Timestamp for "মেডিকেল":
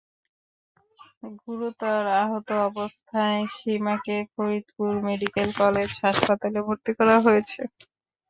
5.07-5.49